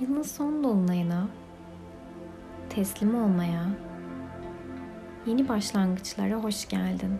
[0.00, 1.28] Yılın son dolunayına
[2.70, 3.64] teslim olmaya,
[5.26, 7.18] yeni başlangıçlara hoş geldin.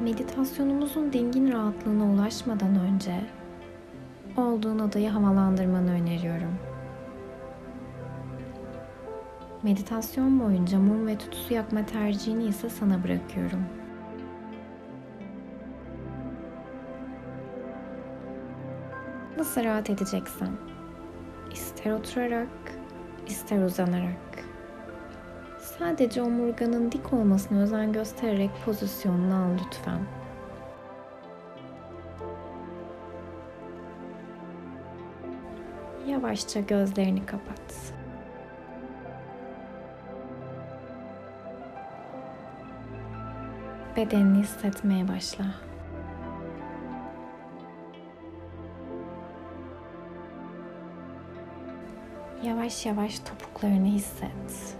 [0.00, 3.20] Meditasyonumuzun dingin rahatlığına ulaşmadan önce
[4.36, 6.58] olduğun odayı havalandırmanı öneriyorum.
[9.62, 13.64] Meditasyon boyunca mum ve tütsü yakma tercihini ise sana bırakıyorum.
[19.48, 20.48] Nasıl rahat edeceksen.
[21.52, 22.48] İster oturarak,
[23.26, 24.44] ister uzanarak.
[25.60, 30.00] Sadece omurganın dik olmasına özen göstererek pozisyonunu al lütfen.
[36.06, 37.94] Yavaşça gözlerini kapat.
[43.96, 45.67] Bedenini hissetmeye başla.
[52.42, 54.76] Yavaş yavaş topuklarını hisset.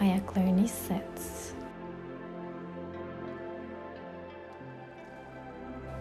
[0.00, 1.54] Ayaklarını hisset.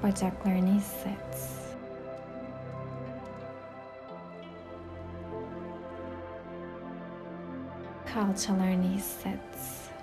[0.03, 1.50] Bacaklarını hisset.
[8.14, 9.95] Kalçalarını hisset.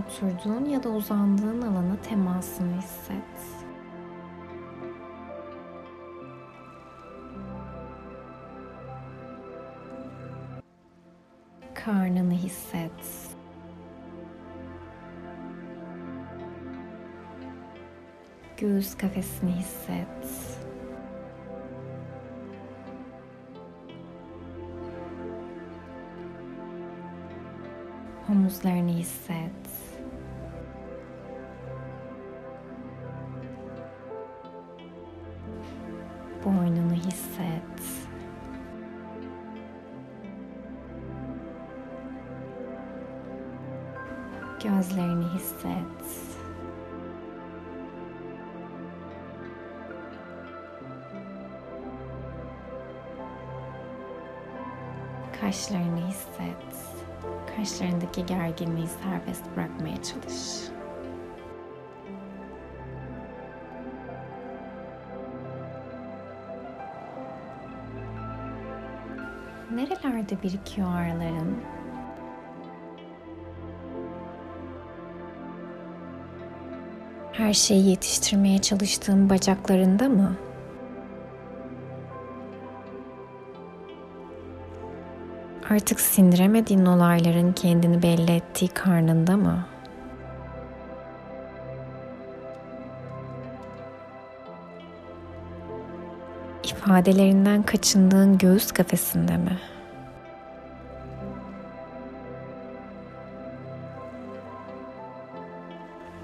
[0.00, 3.22] Oturduğun ya da uzandığın alana temasını hisset.
[11.74, 13.36] Karnını hisset.
[18.56, 20.58] Göğüs kafesini hisset.
[28.28, 29.89] Omuzlarını hisset.
[37.06, 38.08] Hisset.
[44.62, 46.30] Gözlerini hisset.
[55.40, 56.30] Kaşlarını hisset.
[57.56, 60.70] Kaşlarındaki gerginliği serbest bırakmaya çalış.
[69.74, 71.56] Nerelerde birikiyor ağrıların?
[77.32, 80.36] Her şeyi yetiştirmeye çalıştığın bacaklarında mı?
[85.70, 89.69] Artık sindiremediğin olayların kendini belli ettiği karnında mı?
[96.90, 99.58] İfadelerinden kaçındığın göğüs kafesinde mi?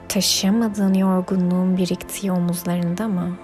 [0.08, 3.36] Taşıyamadığın yorgunluğun biriktiği omuzlarında mı?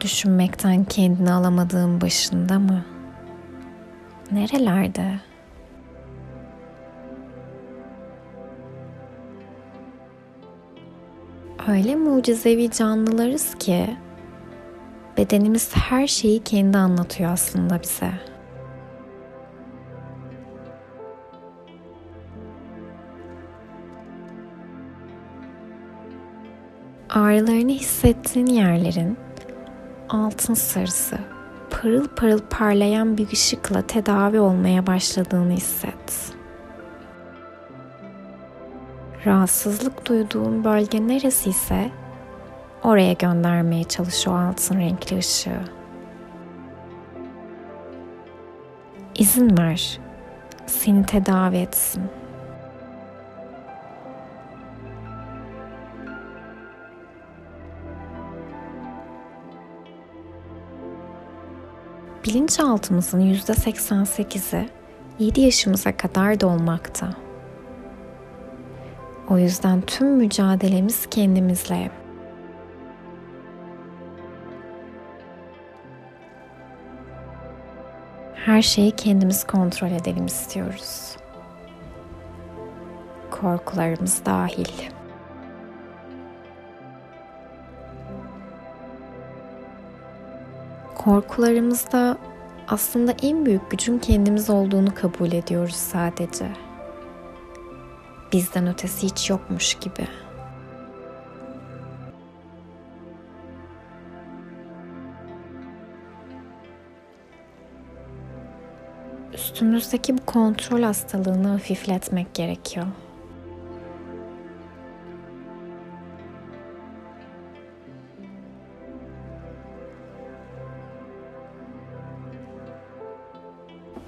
[0.00, 2.84] Düşünmekten kendini alamadığın başında mı?
[4.32, 5.20] Nerelerde?
[11.68, 13.96] Öyle mucizevi canlılarız ki
[15.16, 18.10] bedenimiz her şeyi kendi anlatıyor aslında bize.
[27.10, 29.16] Ağrılarını hissettiğin yerlerin
[30.08, 31.18] altın sarısı,
[31.70, 36.34] pırıl pırıl parlayan bir ışıkla tedavi olmaya başladığını hisset.
[39.26, 41.90] Rahatsızlık duyduğun bölge neresi ise
[42.82, 45.64] oraya göndermeye çalış o altın renkli ışığı.
[49.14, 50.00] İzin ver
[50.66, 52.02] seni tedavi etsin.
[62.24, 64.68] bilinçaltımızın %88'i
[65.18, 67.23] 7 yaşımıza kadar dolmakta.
[69.30, 71.90] O yüzden tüm mücadelemiz kendimizle.
[78.34, 81.16] Her şeyi kendimiz kontrol edelim istiyoruz.
[83.30, 84.90] Korkularımız dahil.
[90.94, 92.16] Korkularımızda
[92.68, 96.63] aslında en büyük gücün kendimiz olduğunu kabul ediyoruz sadece.
[98.34, 100.08] Bizden ötesi hiç yokmuş gibi.
[109.34, 112.86] Üstümüzdeki bu kontrol hastalığını hafifletmek gerekiyor.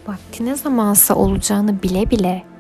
[0.06, 2.55] Vakti ne zamansa olacağını bile bile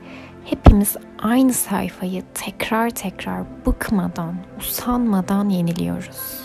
[0.50, 6.40] hepimiz aynı sayfayı tekrar tekrar bıkmadan, usanmadan yeniliyoruz.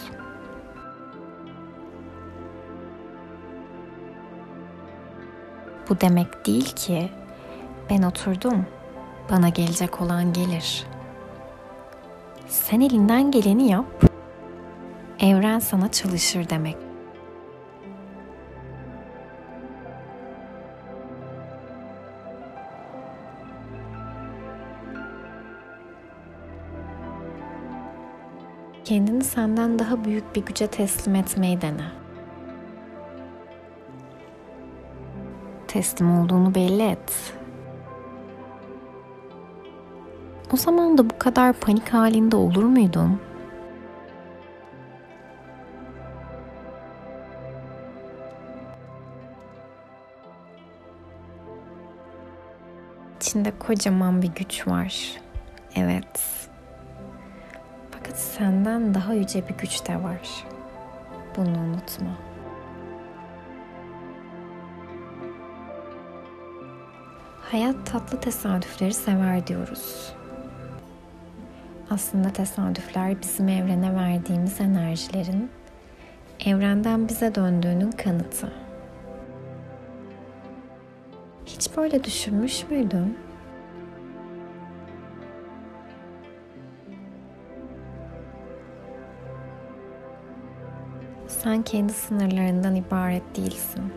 [5.90, 7.10] Bu demek değil ki
[7.90, 8.66] ben oturdum,
[9.32, 10.86] bana gelecek olan gelir.
[12.48, 14.04] Sen elinden geleni yap,
[15.20, 16.91] evren sana çalışır demek.
[28.92, 31.92] Kendini senden daha büyük bir güce teslim etmeyi dene.
[35.68, 37.34] teslim olduğunu belli et.
[40.54, 43.20] O zaman da bu kadar panik halinde olur muydun?
[53.22, 55.12] İçinde kocaman bir güç var.
[55.76, 56.41] Evet.
[58.12, 60.46] Fakat senden daha yüce bir güç de var.
[61.38, 62.18] Bunu unutma.
[67.42, 70.14] Hayat tatlı tesadüfleri sever diyoruz.
[71.90, 75.52] Aslında tesadüfler bizim evrene verdiğimiz enerjilerin
[76.46, 78.54] evrenden bize döndüğünün kanıtı.
[81.46, 83.18] Hiç böyle düşünmüş müydün?
[91.44, 93.92] Sen kendi sınırlarından ibaret değilsin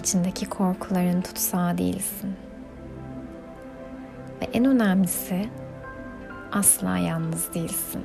[0.00, 2.36] içindeki korkuların tutsağı değilsin.
[4.40, 5.48] Ve en önemlisi
[6.52, 8.02] asla yalnız değilsin.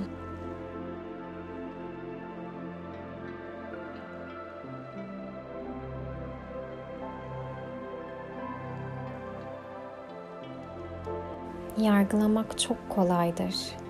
[11.78, 13.85] Yargılamak çok kolaydır.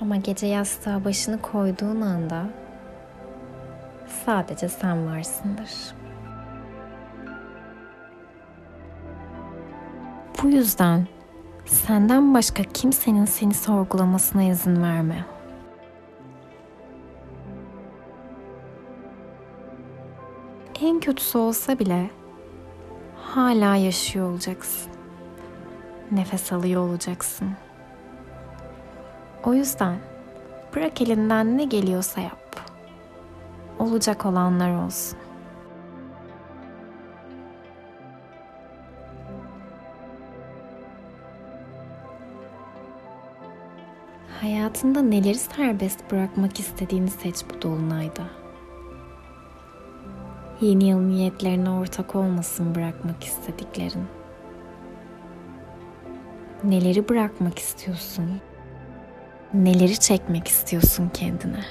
[0.00, 2.50] Ama gece yastığa başını koyduğun anda
[4.26, 5.70] sadece sen varsındır.
[10.42, 11.06] Bu yüzden
[11.66, 15.24] senden başka kimsenin seni sorgulamasına izin verme.
[20.80, 22.10] En kötüsü olsa bile
[23.16, 24.92] hala yaşıyor olacaksın.
[26.10, 27.48] Nefes alıyor olacaksın.
[29.44, 29.98] O yüzden
[30.76, 32.60] bırak elinden ne geliyorsa yap.
[33.78, 35.18] Olacak olanlar olsun.
[44.40, 48.22] Hayatında neleri serbest bırakmak istediğini seç bu dolunayda.
[50.60, 54.06] Yeni yıl niyetlerine ortak olmasın bırakmak istediklerin.
[56.64, 58.40] Neleri bırakmak istiyorsun?
[59.54, 61.64] Neleri çekmek istiyorsun kendine?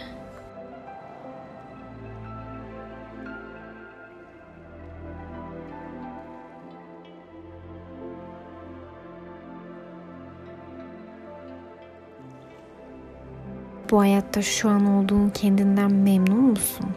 [13.91, 16.89] Bu hayatta şu an olduğun kendinden memnun musun?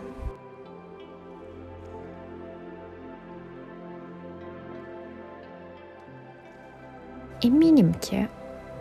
[7.43, 8.29] Eminim ki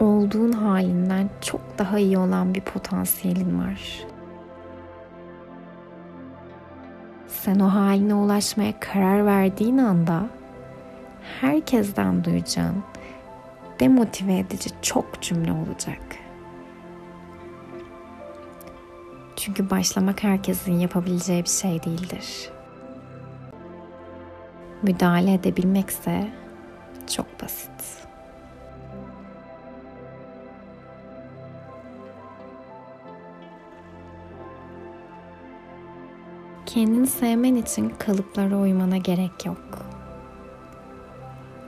[0.01, 4.05] olduğun halinden çok daha iyi olan bir potansiyelin var.
[7.27, 10.25] Sen o haline ulaşmaya karar verdiğin anda
[11.41, 12.83] herkesten duyacağın
[13.79, 16.01] demotive edici çok cümle olacak.
[19.35, 22.49] Çünkü başlamak herkesin yapabileceği bir şey değildir.
[24.81, 26.27] Müdahale edebilmekse
[27.15, 28.00] çok basit.
[36.73, 39.85] Kendini sevmen için kalıplara uymana gerek yok.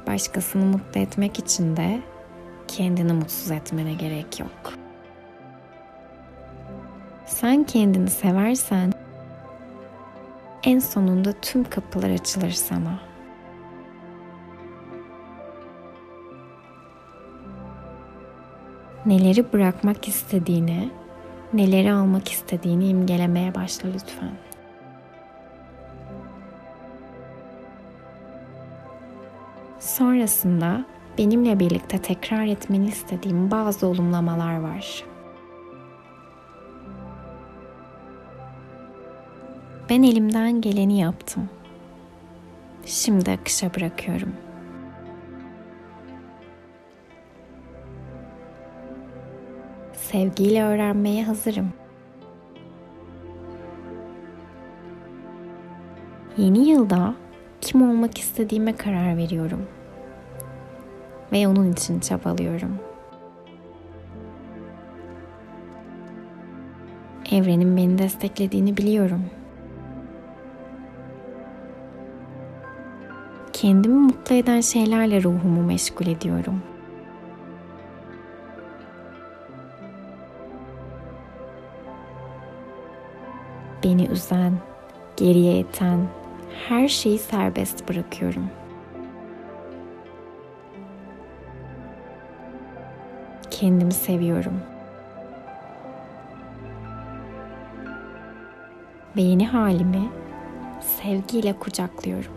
[0.08, 2.02] Başkasını mutlu etmek için de
[2.68, 4.74] kendini mutsuz etmene gerek yok.
[7.26, 8.94] Sen kendini seversen
[10.64, 13.00] en sonunda tüm kapılar açılır sana.
[19.06, 20.90] Neleri bırakmak istediğini,
[21.54, 24.53] neleri almak istediğini imgelemeye başla lütfen.
[30.04, 30.86] Sonrasında
[31.18, 35.04] benimle birlikte tekrar etmeni istediğim bazı olumlamalar var.
[39.90, 41.50] Ben elimden geleni yaptım.
[42.86, 44.34] Şimdi akışa bırakıyorum.
[49.94, 51.74] Sevgiyle öğrenmeye hazırım.
[56.38, 57.16] Yeni yılda
[57.62, 59.68] kim olmak istediğime karar veriyorum.
[61.34, 62.80] Ve onun için çabalıyorum.
[67.32, 69.26] Evrenin beni desteklediğini biliyorum.
[73.54, 76.62] Kendimi mutlu eden şeylerle ruhumu meşgul ediyorum.
[83.84, 84.54] Beni üzen,
[85.18, 86.08] geriye iten
[86.68, 88.63] her şeyi serbest bırakıyorum.
[93.64, 94.62] Kendimi seviyorum.
[99.16, 100.10] Ve yeni halimi
[100.82, 102.32] sevgiyle kucaklıyorum.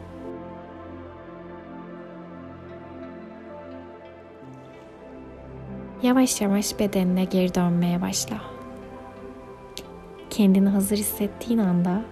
[6.03, 8.37] Yavaş yavaş bedenine geri dönmeye başla.
[10.31, 12.03] Kendini hazır hissettiğin anda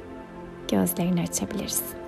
[0.70, 2.03] gözlerini açabilirsin.